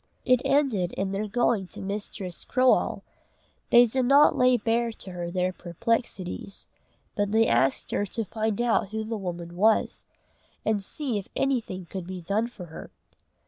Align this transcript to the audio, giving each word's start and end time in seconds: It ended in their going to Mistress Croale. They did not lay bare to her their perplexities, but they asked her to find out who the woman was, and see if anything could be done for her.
It 0.25 0.41
ended 0.43 0.93
in 0.93 1.11
their 1.11 1.27
going 1.27 1.67
to 1.67 1.79
Mistress 1.79 2.43
Croale. 2.43 3.03
They 3.69 3.85
did 3.85 4.05
not 4.05 4.35
lay 4.35 4.57
bare 4.57 4.91
to 4.93 5.11
her 5.11 5.29
their 5.29 5.53
perplexities, 5.53 6.67
but 7.15 7.31
they 7.31 7.45
asked 7.45 7.91
her 7.91 8.07
to 8.07 8.25
find 8.25 8.59
out 8.63 8.87
who 8.89 9.03
the 9.03 9.15
woman 9.19 9.55
was, 9.55 10.05
and 10.65 10.83
see 10.83 11.19
if 11.19 11.27
anything 11.35 11.85
could 11.85 12.07
be 12.07 12.19
done 12.19 12.47
for 12.47 12.65
her. 12.65 12.89